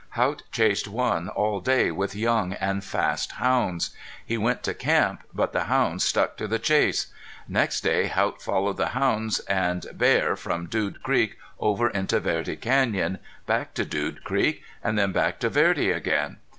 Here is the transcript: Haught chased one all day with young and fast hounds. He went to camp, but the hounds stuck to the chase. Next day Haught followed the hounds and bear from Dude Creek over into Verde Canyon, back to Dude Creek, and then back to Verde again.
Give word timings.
Haught 0.15 0.41
chased 0.51 0.87
one 0.87 1.29
all 1.29 1.59
day 1.59 1.91
with 1.91 2.15
young 2.15 2.53
and 2.53 2.83
fast 2.83 3.33
hounds. 3.33 3.91
He 4.25 4.35
went 4.35 4.63
to 4.63 4.73
camp, 4.73 5.21
but 5.31 5.53
the 5.53 5.65
hounds 5.65 6.03
stuck 6.03 6.37
to 6.37 6.47
the 6.47 6.57
chase. 6.57 7.13
Next 7.47 7.81
day 7.81 8.07
Haught 8.07 8.41
followed 8.41 8.77
the 8.77 8.87
hounds 8.97 9.41
and 9.41 9.85
bear 9.93 10.35
from 10.35 10.65
Dude 10.65 11.03
Creek 11.03 11.37
over 11.59 11.87
into 11.87 12.19
Verde 12.19 12.55
Canyon, 12.55 13.19
back 13.45 13.75
to 13.75 13.85
Dude 13.85 14.23
Creek, 14.23 14.63
and 14.83 14.97
then 14.97 15.11
back 15.11 15.37
to 15.41 15.49
Verde 15.49 15.91
again. 15.91 16.37